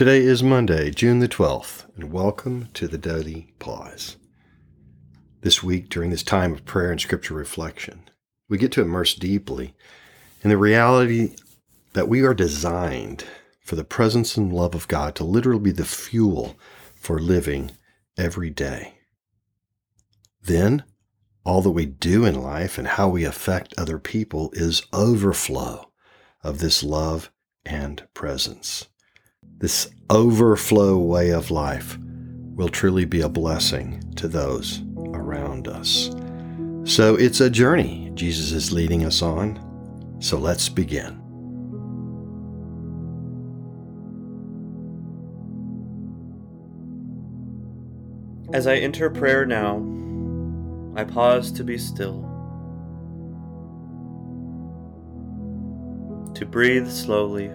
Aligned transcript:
Today 0.00 0.22
is 0.22 0.42
Monday, 0.42 0.90
June 0.90 1.18
the 1.18 1.28
12th, 1.28 1.84
and 1.94 2.10
welcome 2.10 2.70
to 2.72 2.88
the 2.88 2.96
Daily 2.96 3.52
Pause. 3.58 4.16
This 5.42 5.62
week, 5.62 5.90
during 5.90 6.08
this 6.08 6.22
time 6.22 6.54
of 6.54 6.64
prayer 6.64 6.90
and 6.90 6.98
scripture 6.98 7.34
reflection, 7.34 8.08
we 8.48 8.56
get 8.56 8.72
to 8.72 8.80
immerse 8.80 9.14
deeply 9.14 9.74
in 10.40 10.48
the 10.48 10.56
reality 10.56 11.36
that 11.92 12.08
we 12.08 12.22
are 12.22 12.32
designed 12.32 13.24
for 13.62 13.76
the 13.76 13.84
presence 13.84 14.38
and 14.38 14.54
love 14.54 14.74
of 14.74 14.88
God 14.88 15.14
to 15.16 15.24
literally 15.24 15.64
be 15.64 15.70
the 15.70 15.84
fuel 15.84 16.56
for 16.94 17.18
living 17.18 17.72
every 18.16 18.48
day. 18.48 18.94
Then, 20.40 20.84
all 21.44 21.60
that 21.60 21.72
we 21.72 21.84
do 21.84 22.24
in 22.24 22.40
life 22.40 22.78
and 22.78 22.88
how 22.88 23.10
we 23.10 23.24
affect 23.24 23.74
other 23.76 23.98
people 23.98 24.48
is 24.54 24.80
overflow 24.94 25.90
of 26.42 26.60
this 26.60 26.82
love 26.82 27.30
and 27.66 28.02
presence. 28.14 28.86
This 29.60 29.90
overflow 30.08 30.96
way 30.96 31.30
of 31.30 31.50
life 31.50 31.98
will 32.54 32.70
truly 32.70 33.04
be 33.04 33.20
a 33.20 33.28
blessing 33.28 34.02
to 34.16 34.26
those 34.26 34.82
around 35.12 35.68
us. 35.68 36.10
So 36.84 37.14
it's 37.16 37.42
a 37.42 37.50
journey 37.50 38.10
Jesus 38.14 38.52
is 38.52 38.72
leading 38.72 39.04
us 39.04 39.20
on. 39.20 40.16
So 40.18 40.38
let's 40.38 40.70
begin. 40.70 41.20
As 48.54 48.66
I 48.66 48.76
enter 48.76 49.10
prayer 49.10 49.44
now, 49.44 49.76
I 50.96 51.04
pause 51.04 51.52
to 51.52 51.64
be 51.64 51.76
still, 51.76 52.22
to 56.34 56.46
breathe 56.46 56.90
slowly, 56.90 57.50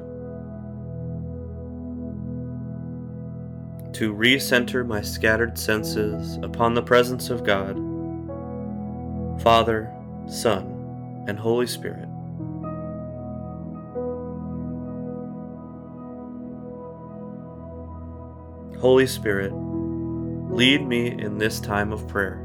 to 3.96 4.14
recenter 4.14 4.86
my 4.86 5.02
scattered 5.02 5.58
senses 5.58 6.36
upon 6.44 6.74
the 6.74 6.82
presence 6.82 7.30
of 7.30 7.46
God, 7.46 7.78
Father, 9.42 9.90
Son, 10.28 11.24
and 11.30 11.40
Holy 11.40 11.66
Spirit. 11.66 12.10
Holy 18.82 19.08
Spirit, 19.08 19.54
lead 19.54 20.86
me 20.86 21.08
in 21.08 21.38
this 21.38 21.62
time 21.62 21.94
of 21.94 22.06
prayer. 22.10 22.42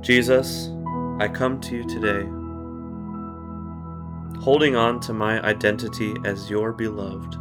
Jesus, 0.00 0.70
I 1.18 1.28
come 1.28 1.60
to 1.62 1.76
you 1.76 1.84
today, 1.84 2.28
holding 4.42 4.76
on 4.76 5.00
to 5.00 5.14
my 5.14 5.40
identity 5.40 6.14
as 6.24 6.50
your 6.50 6.72
beloved. 6.72 7.36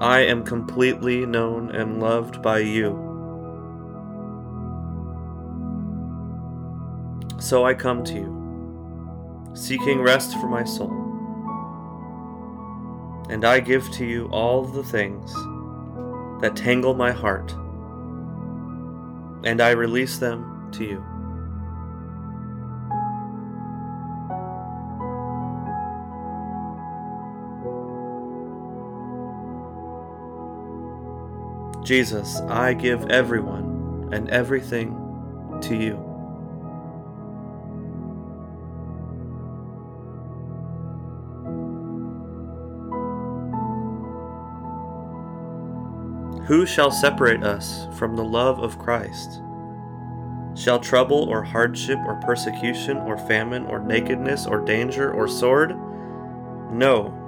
I 0.00 0.20
am 0.20 0.44
completely 0.44 1.24
known 1.24 1.70
and 1.70 2.00
loved 2.00 2.42
by 2.42 2.58
you. 2.58 2.90
So 7.38 7.64
I 7.64 7.72
come 7.72 8.04
to 8.04 8.14
you, 8.14 9.50
seeking 9.54 10.02
rest 10.02 10.38
for 10.38 10.48
my 10.48 10.64
soul. 10.64 10.92
And 13.30 13.46
I 13.46 13.60
give 13.60 13.90
to 13.92 14.04
you 14.04 14.28
all 14.32 14.64
the 14.64 14.84
things 14.84 15.32
that 16.42 16.56
tangle 16.56 16.94
my 16.94 17.10
heart 17.10 17.52
and 19.44 19.62
I 19.62 19.70
release 19.70 20.18
them 20.18 20.68
to 20.72 20.84
you. 20.84 21.17
Jesus, 31.84 32.40
I 32.48 32.74
give 32.74 33.10
everyone 33.10 34.10
and 34.12 34.28
everything 34.30 34.94
to 35.62 35.76
you. 35.76 36.04
Who 46.46 46.64
shall 46.64 46.90
separate 46.90 47.44
us 47.44 47.86
from 47.98 48.16
the 48.16 48.24
love 48.24 48.58
of 48.60 48.78
Christ? 48.78 49.42
Shall 50.56 50.80
trouble 50.80 51.24
or 51.24 51.42
hardship 51.42 51.98
or 52.06 52.20
persecution 52.24 52.96
or 52.96 53.18
famine 53.18 53.66
or 53.66 53.78
nakedness 53.78 54.46
or 54.46 54.64
danger 54.64 55.12
or 55.12 55.28
sword? 55.28 55.76
No. 56.72 57.27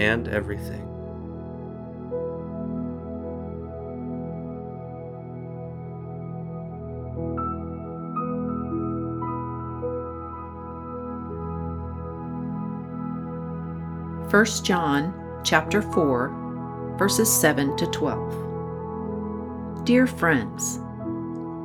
and 0.00 0.26
everything. 0.28 0.86
First 14.30 14.64
John 14.64 15.12
chapter 15.44 15.82
4 15.82 16.94
verses 16.96 17.30
7 17.30 17.76
to 17.76 17.86
12. 17.86 19.84
Dear 19.84 20.06
friends, 20.06 20.78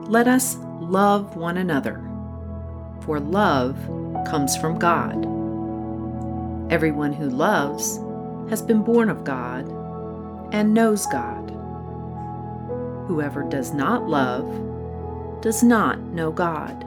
let 0.10 0.28
us 0.28 0.58
love 0.80 1.38
one 1.38 1.58
another, 1.58 2.04
for 3.02 3.20
love 3.20 3.78
comes 4.28 4.58
from 4.58 4.80
God. 4.80 5.26
Everyone 6.72 7.14
who 7.14 7.30
loves 7.30 8.00
has 8.50 8.62
been 8.62 8.84
born 8.84 9.10
of 9.10 9.24
God 9.24 9.68
and 10.54 10.74
knows 10.74 11.06
God. 11.08 11.52
Whoever 13.08 13.44
does 13.44 13.74
not 13.74 14.08
love 14.08 14.46
does 15.42 15.62
not 15.64 16.00
know 16.00 16.32
God, 16.32 16.86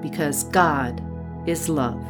because 0.00 0.44
God 0.44 1.02
is 1.46 1.68
love. 1.68 2.04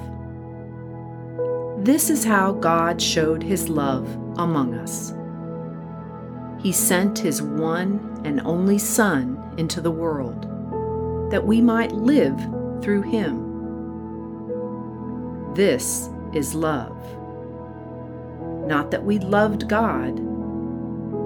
This 1.85 2.11
is 2.11 2.25
how 2.25 2.53
God 2.53 3.01
showed 3.01 3.43
his 3.43 3.69
love 3.69 4.07
among 4.39 4.75
us. 4.75 5.15
He 6.62 6.73
sent 6.73 7.19
his 7.19 7.43
one 7.43 8.21
and 8.25 8.41
only 8.43 8.79
Son 8.79 9.43
into 9.59 9.81
the 9.81 9.91
world, 9.91 10.43
that 11.31 11.47
we 11.47 11.61
might 11.61 11.93
live 11.93 12.39
through 12.83 13.03
him. 13.03 13.43
This 15.55 16.09
is 16.33 16.55
love. 16.55 16.97
Not 18.66 18.91
that 18.91 19.04
we 19.04 19.19
loved 19.19 19.69
God, 19.69 20.16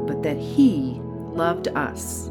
but 0.06 0.22
that 0.22 0.36
he 0.36 1.00
loved 1.02 1.68
us 1.68 2.28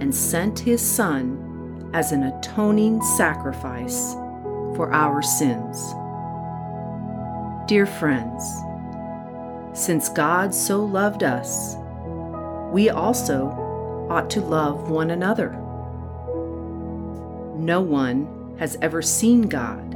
and 0.00 0.14
sent 0.14 0.58
his 0.58 0.80
Son 0.80 1.90
as 1.94 2.10
an 2.10 2.24
atoning 2.24 3.00
sacrifice 3.02 4.14
for 4.74 4.92
our 4.92 5.22
sins. 5.22 5.94
Dear 7.68 7.86
friends, 7.86 8.42
since 9.74 10.08
God 10.08 10.54
so 10.54 10.84
loved 10.84 11.22
us, 11.22 11.76
we 12.72 12.90
also 12.90 13.48
ought 14.10 14.28
to 14.30 14.40
love 14.40 14.90
one 14.90 15.10
another. 15.10 15.52
No 17.56 17.80
one 17.80 18.56
has 18.58 18.76
ever 18.82 19.02
seen 19.02 19.42
God, 19.42 19.92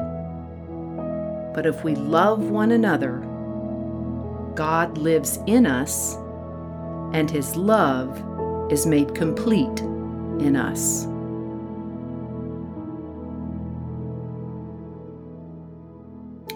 but 1.55 1.67
if 1.67 1.83
we 1.83 1.95
love 1.95 2.51
one 2.51 2.71
another, 2.71 3.27
God 4.57 4.97
lives 4.97 5.39
in 5.47 5.67
us, 5.67 6.17
and 7.13 7.31
his 7.31 7.57
love 7.57 8.23
is 8.73 8.87
made 8.87 9.15
complete 9.15 9.81
in 10.41 10.57
us. 10.57 11.05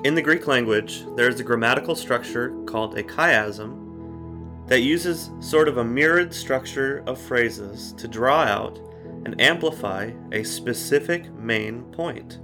In 0.02 0.14
the 0.14 0.23
Greek 0.23 0.47
language, 0.47 1.05
there 1.14 1.29
is 1.29 1.41
a 1.41 1.44
grammatical 1.44 1.94
structure 1.94 2.56
called 2.64 2.97
a 2.97 3.02
chiasm 3.02 4.67
that 4.67 4.81
uses 4.81 5.31
sort 5.41 5.69
of 5.69 5.76
a 5.76 5.85
mirrored 5.85 6.32
structure 6.32 7.05
of 7.06 7.20
phrases 7.20 7.93
to 7.99 8.08
draw 8.08 8.44
out 8.44 8.79
and 9.26 9.38
amplify 9.38 10.11
a 10.32 10.43
specific 10.43 11.31
main 11.35 11.82
point. 11.93 12.41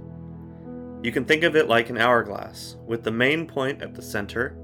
You 1.01 1.11
can 1.11 1.25
think 1.25 1.41
of 1.41 1.55
it 1.55 1.67
like 1.67 1.89
an 1.89 1.97
hourglass, 1.97 2.75
with 2.85 3.03
the 3.03 3.11
main 3.11 3.47
point 3.47 3.81
at 3.81 3.95
the 3.95 4.03
center, 4.03 4.55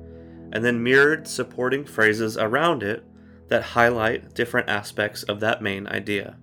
and 0.53 0.63
then 0.63 0.83
mirrored 0.83 1.27
supporting 1.27 1.83
phrases 1.83 2.37
around 2.37 2.83
it 2.83 3.03
that 3.49 3.63
highlight 3.63 4.35
different 4.35 4.69
aspects 4.69 5.23
of 5.23 5.39
that 5.39 5.63
main 5.63 5.87
idea. 5.87 6.37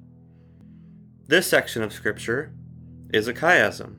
This 1.29 1.47
section 1.47 1.83
of 1.83 1.93
Scripture 1.93 2.53
is 3.13 3.29
a 3.29 3.33
chiasm. 3.33 3.95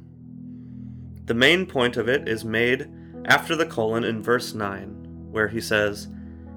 The 1.25 1.33
main 1.33 1.65
point 1.65 1.95
of 1.95 2.09
it 2.09 2.27
is 2.27 2.43
made 2.43 2.91
after 3.23 3.55
the 3.55 3.65
colon 3.65 4.03
in 4.03 4.21
verse 4.21 4.53
9, 4.53 5.29
where 5.31 5.47
he 5.47 5.61
says, 5.61 6.09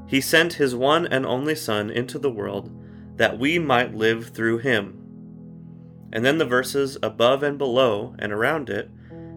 He 0.08 0.20
sent 0.20 0.54
his 0.54 0.74
one 0.74 1.06
and 1.06 1.24
only 1.24 1.54
Son 1.54 1.90
into 1.90 2.18
the 2.18 2.30
world 2.30 2.76
that 3.16 3.38
we 3.38 3.60
might 3.60 3.94
live 3.94 4.30
through 4.30 4.58
him. 4.58 5.00
And 6.12 6.24
then 6.24 6.38
the 6.38 6.44
verses 6.44 6.98
above 7.04 7.44
and 7.44 7.56
below 7.56 8.16
and 8.18 8.32
around 8.32 8.68
it 8.68 8.90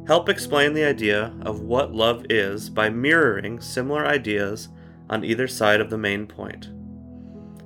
help 0.07 0.30
explain 0.30 0.74
the 0.74 0.86
idea 0.86 1.33
of 1.42 1.59
what 1.59 1.94
love 1.94 2.25
is 2.30 2.69
by 2.69 2.89
mirroring 2.89 3.59
similar 3.59 4.07
ideas 4.07 4.69
on 5.09 5.25
either 5.25 5.48
side 5.48 5.81
of 5.81 5.89
the 5.89 5.98
main 5.98 6.25
point. 6.25 6.69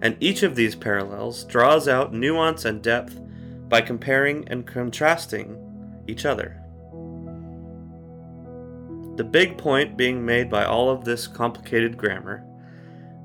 And 0.02 0.18
each 0.20 0.42
of 0.42 0.56
these 0.56 0.76
parallels 0.76 1.44
draws 1.44 1.88
out 1.88 2.14
nuance 2.14 2.66
and 2.66 2.82
depth 2.82 3.22
by 3.70 3.82
comparing 3.82 4.48
and 4.48 4.66
contrasting 4.66 6.04
each 6.08 6.26
other. 6.26 6.58
The 9.18 9.24
big 9.24 9.60
point 9.60 9.96
being 9.96 10.26
made 10.26 10.50
by 10.50 10.66
all 10.66 10.90
of 10.90 11.06
this 11.06 11.28
complicated 11.28 11.96
grammar 11.96 12.44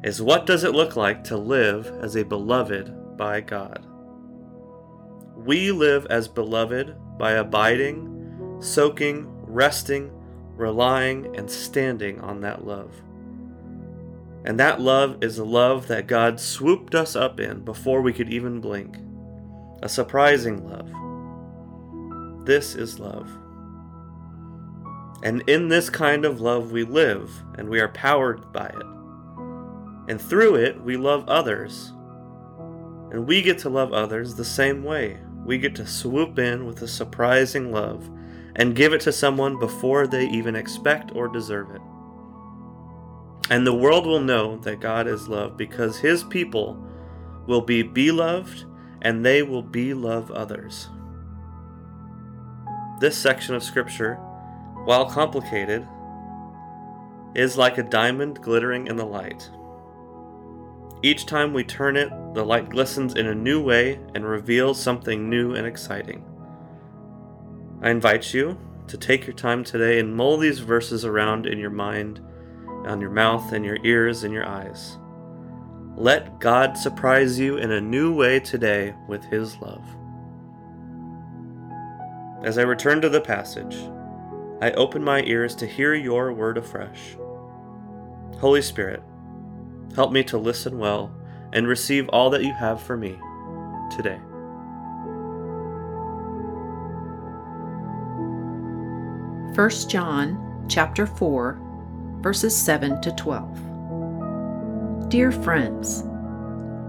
is 0.04 0.20
what 0.20 0.44
does 0.44 0.62
it 0.62 0.74
look 0.74 0.94
like 0.94 1.24
to 1.24 1.38
live 1.38 1.86
as 2.02 2.16
a 2.16 2.24
beloved 2.24 3.16
by 3.16 3.40
God? 3.40 3.86
We 5.34 5.72
live 5.72 6.06
as 6.10 6.28
beloved 6.28 6.94
by 7.16 7.32
abiding 7.32 8.15
soaking, 8.60 9.26
resting, 9.46 10.10
relying, 10.56 11.36
and 11.36 11.50
standing 11.50 12.20
on 12.20 12.40
that 12.40 12.66
love. 12.66 12.90
And 14.44 14.60
that 14.60 14.80
love 14.80 15.22
is 15.22 15.38
a 15.38 15.44
love 15.44 15.88
that 15.88 16.06
God 16.06 16.38
swooped 16.38 16.94
us 16.94 17.16
up 17.16 17.40
in 17.40 17.64
before 17.64 18.00
we 18.00 18.12
could 18.12 18.32
even 18.32 18.60
blink. 18.60 18.96
A 19.82 19.88
surprising 19.88 20.68
love. 20.68 22.46
This 22.46 22.76
is 22.76 23.00
love. 23.00 23.28
And 25.22 25.42
in 25.48 25.68
this 25.68 25.90
kind 25.90 26.24
of 26.24 26.40
love 26.40 26.70
we 26.70 26.84
live, 26.84 27.30
and 27.58 27.68
we 27.68 27.80
are 27.80 27.88
powered 27.88 28.52
by 28.52 28.66
it. 28.66 28.86
And 30.08 30.20
through 30.20 30.54
it, 30.54 30.80
we 30.80 30.96
love 30.96 31.28
others. 31.28 31.92
And 33.10 33.26
we 33.26 33.42
get 33.42 33.58
to 33.58 33.68
love 33.68 33.92
others 33.92 34.34
the 34.34 34.44
same 34.44 34.84
way. 34.84 35.18
We 35.44 35.58
get 35.58 35.74
to 35.76 35.86
swoop 35.86 36.38
in 36.38 36.66
with 36.66 36.82
a 36.82 36.88
surprising 36.88 37.72
love 37.72 38.08
and 38.56 38.74
give 38.74 38.92
it 38.92 39.02
to 39.02 39.12
someone 39.12 39.58
before 39.58 40.06
they 40.06 40.28
even 40.28 40.56
expect 40.56 41.14
or 41.14 41.28
deserve 41.28 41.70
it. 41.70 41.80
And 43.48 43.64
the 43.64 43.74
world 43.74 44.06
will 44.06 44.20
know 44.20 44.56
that 44.58 44.80
God 44.80 45.06
is 45.06 45.28
love 45.28 45.56
because 45.56 45.98
his 45.98 46.24
people 46.24 46.82
will 47.46 47.60
be 47.60 47.82
beloved 47.82 48.64
and 49.02 49.24
they 49.24 49.42
will 49.42 49.62
be 49.62 49.94
love 49.94 50.30
others. 50.30 50.88
This 52.98 53.16
section 53.16 53.54
of 53.54 53.62
Scripture, 53.62 54.14
while 54.84 55.08
complicated, 55.08 55.86
is 57.34 57.58
like 57.58 57.76
a 57.76 57.82
diamond 57.82 58.40
glittering 58.42 58.86
in 58.86 58.96
the 58.96 59.04
light. 59.04 59.50
Each 61.02 61.26
time 61.26 61.52
we 61.52 61.62
turn 61.62 61.96
it, 61.96 62.10
the 62.32 62.44
light 62.44 62.70
glistens 62.70 63.14
in 63.14 63.26
a 63.26 63.34
new 63.34 63.62
way 63.62 64.00
and 64.14 64.24
reveals 64.24 64.80
something 64.80 65.28
new 65.28 65.54
and 65.54 65.66
exciting. 65.66 66.24
I 67.82 67.90
invite 67.90 68.32
you 68.32 68.58
to 68.88 68.96
take 68.96 69.26
your 69.26 69.34
time 69.34 69.64
today 69.64 69.98
and 69.98 70.14
mull 70.14 70.38
these 70.38 70.60
verses 70.60 71.04
around 71.04 71.46
in 71.46 71.58
your 71.58 71.70
mind, 71.70 72.20
on 72.86 73.00
your 73.00 73.10
mouth, 73.10 73.52
and 73.52 73.64
your 73.64 73.78
ears, 73.84 74.22
and 74.22 74.32
your 74.32 74.46
eyes. 74.46 74.98
Let 75.96 76.40
God 76.40 76.76
surprise 76.76 77.38
you 77.38 77.56
in 77.56 77.72
a 77.72 77.80
new 77.80 78.14
way 78.14 78.40
today 78.40 78.94
with 79.08 79.24
His 79.24 79.56
love. 79.58 79.84
As 82.44 82.58
I 82.58 82.62
return 82.62 83.00
to 83.00 83.08
the 83.08 83.20
passage, 83.20 83.76
I 84.60 84.70
open 84.72 85.02
my 85.02 85.22
ears 85.22 85.54
to 85.56 85.66
hear 85.66 85.94
your 85.94 86.32
word 86.32 86.58
afresh. 86.58 87.16
Holy 88.38 88.62
Spirit, 88.62 89.02
help 89.94 90.12
me 90.12 90.22
to 90.24 90.38
listen 90.38 90.78
well 90.78 91.14
and 91.52 91.66
receive 91.66 92.08
all 92.10 92.30
that 92.30 92.44
you 92.44 92.52
have 92.52 92.82
for 92.82 92.96
me 92.96 93.18
today. 93.90 94.20
1 99.56 99.70
John 99.88 100.66
chapter 100.68 101.06
4 101.06 101.58
verses 102.20 102.54
7 102.54 103.00
to 103.00 103.10
12. 103.12 105.08
Dear 105.08 105.32
friends, 105.32 106.02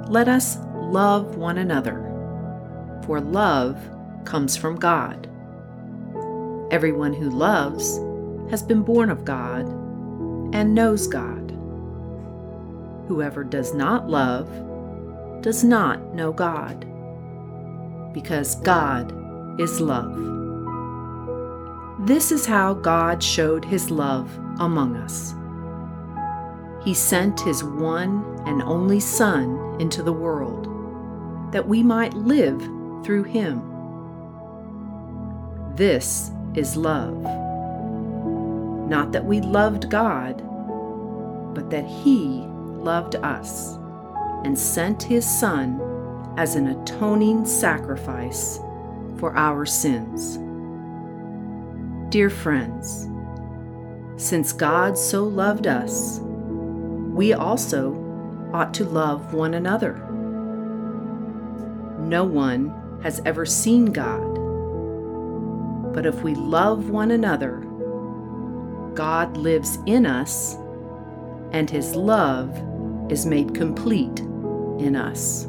let 0.09 0.27
us 0.27 0.57
love 0.75 1.37
one 1.37 1.59
another, 1.59 2.03
for 3.05 3.21
love 3.21 3.79
comes 4.25 4.57
from 4.57 4.75
God. 4.75 5.29
Everyone 6.69 7.13
who 7.13 7.29
loves 7.29 8.01
has 8.51 8.63
been 8.63 8.83
born 8.83 9.09
of 9.09 9.23
God 9.23 9.65
and 10.53 10.75
knows 10.75 11.07
God. 11.07 11.51
Whoever 13.07 13.45
does 13.45 13.73
not 13.73 14.09
love 14.09 14.49
does 15.41 15.63
not 15.63 16.13
know 16.13 16.33
God, 16.33 16.85
because 18.13 18.55
God 18.55 19.13
is 19.57 19.79
love. 19.79 20.36
This 22.07 22.31
is 22.31 22.45
how 22.45 22.73
God 22.73 23.21
showed 23.21 23.65
his 23.65 23.91
love 23.91 24.33
among 24.61 24.95
us. 24.95 25.35
He 26.81 26.93
sent 26.93 27.41
his 27.41 27.65
one 27.65 28.23
and 28.45 28.61
only 28.61 29.01
Son 29.01 29.75
into 29.81 30.01
the 30.01 30.13
world 30.13 30.69
that 31.51 31.67
we 31.67 31.83
might 31.83 32.13
live 32.13 32.61
through 33.03 33.23
him. 33.23 33.61
This 35.75 36.31
is 36.55 36.77
love. 36.77 37.17
Not 38.89 39.11
that 39.11 39.25
we 39.25 39.41
loved 39.41 39.89
God, 39.89 40.37
but 41.53 41.69
that 41.71 41.85
he 41.85 42.45
loved 42.47 43.17
us 43.17 43.75
and 44.45 44.57
sent 44.57 45.03
his 45.03 45.25
Son 45.25 45.81
as 46.37 46.55
an 46.55 46.67
atoning 46.67 47.45
sacrifice 47.45 48.61
for 49.17 49.35
our 49.35 49.65
sins. 49.65 50.39
Dear 52.09 52.29
friends, 52.29 53.09
since 54.15 54.53
God 54.53 54.97
so 54.97 55.25
loved 55.25 55.67
us, 55.67 56.21
we 56.21 57.33
also 57.33 57.91
ought 58.53 58.73
to 58.75 58.85
love 58.85 59.33
one 59.33 59.55
another. 59.55 59.95
No 61.99 62.23
one 62.23 62.73
has 63.03 63.21
ever 63.25 63.45
seen 63.45 63.87
God, 63.87 64.35
but 65.93 66.05
if 66.05 66.23
we 66.23 66.33
love 66.33 66.89
one 66.89 67.11
another, 67.11 67.57
God 68.93 69.35
lives 69.35 69.77
in 69.85 70.05
us, 70.05 70.55
and 71.51 71.69
his 71.69 71.93
love 71.93 72.57
is 73.11 73.25
made 73.25 73.53
complete 73.53 74.21
in 74.79 74.95
us. 74.95 75.45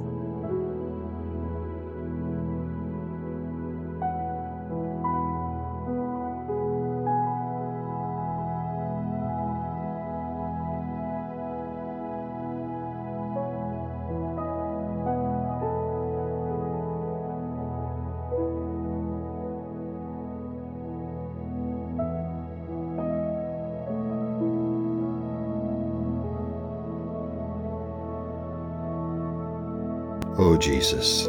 O 30.39 30.53
oh, 30.53 30.57
Jesus, 30.57 31.27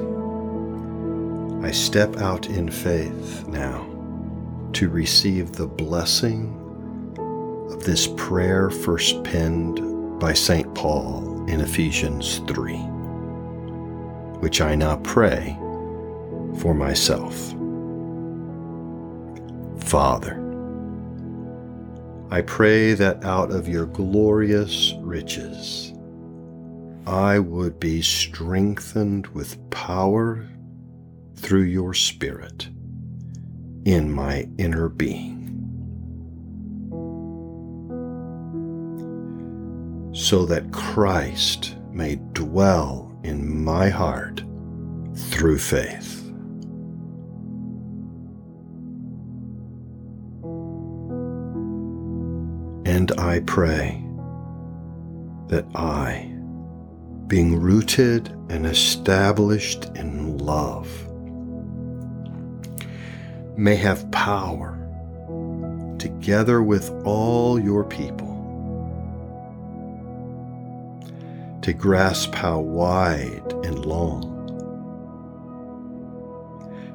I 1.66 1.72
step 1.72 2.18
out 2.18 2.46
in 2.46 2.70
faith 2.70 3.48
now 3.48 3.84
to 4.74 4.88
receive 4.88 5.52
the 5.52 5.66
blessing 5.66 6.56
of 7.72 7.84
this 7.84 8.08
prayer 8.18 8.70
first 8.70 9.24
penned 9.24 10.20
by 10.20 10.34
St. 10.34 10.76
Paul 10.76 11.44
in 11.50 11.60
Ephesians 11.60 12.38
3, 12.48 12.76
which 14.42 14.62
I 14.62 14.76
now 14.76 14.98
pray 14.98 15.58
for 16.60 16.76
myself. 16.76 17.36
Father, 19.90 20.36
I 22.30 22.44
pray 22.44 22.94
that 22.94 23.24
out 23.24 23.50
of 23.50 23.68
your 23.68 23.88
glorious 23.88 24.94
riches, 25.00 25.94
I 27.10 27.40
would 27.40 27.80
be 27.80 28.04
strengthened 28.04 29.26
with 29.30 29.58
power 29.72 30.48
through 31.38 31.64
your 31.64 31.96
Spirit 31.96 32.70
in 33.84 34.12
my 34.12 34.48
inner 34.60 34.90
being. 34.90 35.36
So 40.14 40.46
that 40.46 40.72
Christ 40.72 41.78
may 41.92 42.18
dwell 42.34 43.12
in 43.24 43.64
my 43.64 43.90
heart 43.90 44.44
through 45.16 45.58
faith. 45.58 46.20
And 52.86 53.12
I 53.18 53.40
pray 53.48 54.06
that 55.48 55.66
I, 55.74 56.29
being 57.30 57.60
rooted 57.60 58.28
and 58.50 58.66
established 58.66 59.86
in 59.96 60.40
love, 60.40 60.90
may 63.56 63.76
have 63.76 64.10
power 64.10 64.76
together 66.00 66.64
with 66.64 66.90
all 67.06 67.60
your 67.60 67.84
people 67.84 68.28
to 71.62 71.72
grasp 71.72 72.34
how 72.34 72.60
wide 72.60 73.54
and 73.64 73.86
long, 73.86 74.26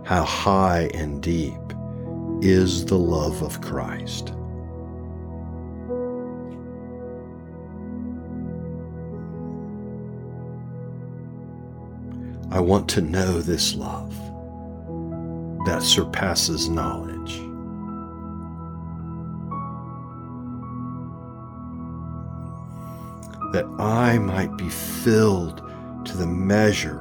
how 0.05 0.25
high 0.25 0.91
and 0.95 1.23
deep 1.23 1.55
is 2.41 2.85
the 2.87 2.99
love 2.99 3.41
of 3.41 3.61
Christ. 3.61 4.33
Want 12.65 12.89
to 12.91 13.01
know 13.01 13.41
this 13.41 13.75
love 13.75 14.15
that 15.67 15.83
surpasses 15.83 16.69
knowledge. 16.69 17.37
That 23.53 23.67
I 23.79 24.19
might 24.19 24.57
be 24.57 24.69
filled 24.69 25.59
to 26.07 26.17
the 26.17 26.27
measure 26.27 27.01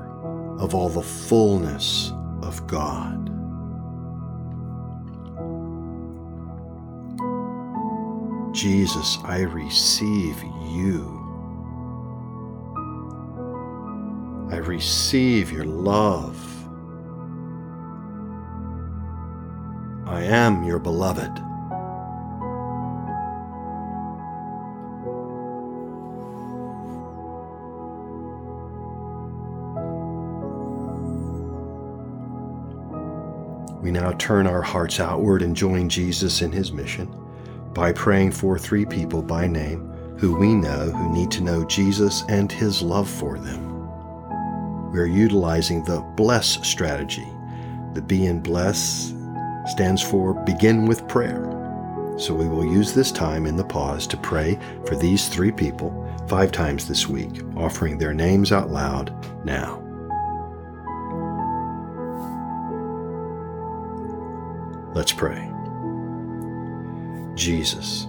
of 0.60 0.76
all 0.76 0.90
the 0.90 1.02
fullness 1.02 2.12
of 2.42 2.68
God. 2.68 3.30
Jesus, 8.54 9.18
I 9.24 9.42
receive 9.42 10.42
you. 10.44 11.23
Receive 14.68 15.52
your 15.52 15.66
love. 15.66 16.38
I 20.06 20.24
am 20.24 20.64
your 20.64 20.80
beloved. 20.80 21.32
We 33.82 33.92
now 33.92 34.14
turn 34.14 34.48
our 34.48 34.62
hearts 34.62 35.00
outward 35.00 35.42
and 35.42 35.56
join 35.56 35.90
Jesus 35.90 36.42
in 36.42 36.52
his 36.52 36.72
mission 36.72 37.14
by 37.74 37.92
praying 37.92 38.32
for 38.32 38.58
three 38.58 38.86
people 38.86 39.22
by 39.22 39.48
name 39.48 39.90
who 40.18 40.36
we 40.36 40.54
know 40.54 40.90
who 40.92 41.14
need 41.14 41.32
to 41.32 41.42
know 41.42 41.66
Jesus 41.66 42.24
and 42.30 42.50
his 42.50 42.82
love 42.82 43.10
for 43.10 43.38
them. 43.38 43.73
We 44.94 45.00
are 45.00 45.08
utilizing 45.08 45.84
the 45.84 46.02
BLESS 46.02 46.60
strategy. 46.62 47.28
The 47.94 48.02
B 48.04 48.28
in 48.28 48.42
BLESS 48.42 49.16
stands 49.66 50.04
for 50.04 50.36
begin 50.46 50.86
with 50.86 51.08
prayer. 51.08 51.50
So 52.20 52.36
we 52.36 52.48
will 52.48 52.64
use 52.64 52.94
this 52.94 53.12
time 53.12 53.48
in 53.48 53.58
the 53.58 53.64
pause 53.64 54.06
to 54.06 54.18
pray 54.18 54.60
for 54.86 54.96
these 54.96 55.30
three 55.30 55.52
people 55.52 56.08
five 56.28 56.52
times 56.52 56.88
this 56.88 57.08
week, 57.08 57.42
offering 57.58 57.98
their 57.98 58.14
names 58.14 58.52
out 58.52 58.70
loud 58.70 59.12
now. 59.44 59.80
Let's 64.94 65.12
pray. 65.12 65.52
Jesus, 67.34 68.06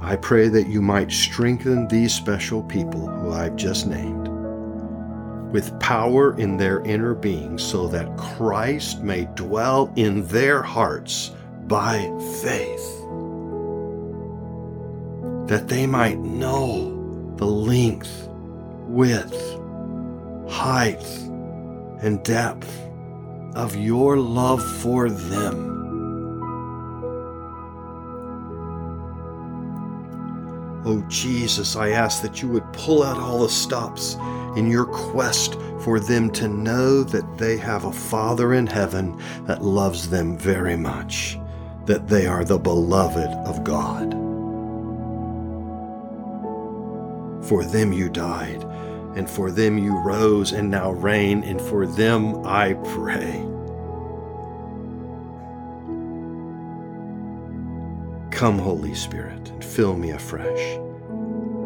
I 0.00 0.14
pray 0.14 0.46
that 0.46 0.68
you 0.68 0.80
might 0.80 1.10
strengthen 1.10 1.88
these 1.88 2.14
special 2.14 2.62
people 2.62 3.08
who 3.08 3.32
I've 3.32 3.56
just 3.56 3.88
named 3.88 4.23
with 5.54 5.78
power 5.78 6.36
in 6.36 6.56
their 6.56 6.80
inner 6.80 7.14
being 7.14 7.56
so 7.56 7.86
that 7.86 8.16
Christ 8.16 9.04
may 9.04 9.26
dwell 9.36 9.92
in 9.94 10.26
their 10.26 10.60
hearts 10.62 11.30
by 11.68 11.98
faith. 12.42 12.84
That 15.46 15.68
they 15.68 15.86
might 15.86 16.18
know 16.18 17.36
the 17.36 17.46
length, 17.46 18.28
width, 18.88 19.40
height, 20.50 21.06
and 22.02 22.20
depth 22.24 22.76
of 23.54 23.76
your 23.76 24.16
love 24.16 24.60
for 24.80 25.08
them. 25.08 25.70
Oh 30.84 31.00
Jesus, 31.06 31.76
I 31.76 31.90
ask 31.90 32.22
that 32.22 32.42
you 32.42 32.48
would 32.48 32.70
pull 32.72 33.04
out 33.04 33.18
all 33.18 33.42
the 33.42 33.48
stops 33.48 34.16
in 34.56 34.70
your 34.70 34.86
quest 34.86 35.56
for 35.80 36.00
them 36.00 36.30
to 36.30 36.48
know 36.48 37.02
that 37.02 37.38
they 37.38 37.56
have 37.56 37.84
a 37.84 37.92
Father 37.92 38.54
in 38.54 38.66
heaven 38.66 39.20
that 39.46 39.62
loves 39.62 40.08
them 40.08 40.38
very 40.38 40.76
much, 40.76 41.38
that 41.86 42.08
they 42.08 42.26
are 42.26 42.44
the 42.44 42.58
beloved 42.58 43.30
of 43.46 43.64
God. 43.64 44.12
For 47.46 47.64
them 47.64 47.92
you 47.92 48.08
died, 48.08 48.64
and 49.16 49.28
for 49.28 49.50
them 49.50 49.76
you 49.78 49.96
rose 49.98 50.52
and 50.52 50.70
now 50.70 50.92
reign, 50.92 51.44
and 51.44 51.60
for 51.60 51.86
them 51.86 52.44
I 52.46 52.72
pray. 52.74 53.46
Come, 58.30 58.58
Holy 58.58 58.94
Spirit, 58.94 59.50
and 59.50 59.64
fill 59.64 59.96
me 59.96 60.10
afresh, 60.10 60.78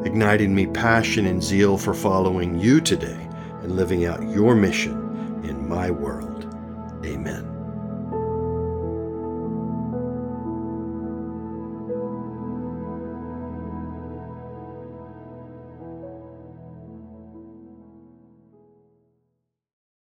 igniting 0.05 0.55
me 0.55 0.67
passion 0.67 1.27
and 1.27 1.43
zeal 1.43 1.79
for 1.79 1.95
following 1.95 2.59
you 2.59 2.81
today 2.81 3.29
and 3.63 3.77
living 3.77 4.05
out 4.07 4.23
your 4.29 4.55
mission 4.55 5.43
in 5.45 5.69
my 5.69 5.91
world. 5.91 6.47
Amen. 7.05 7.58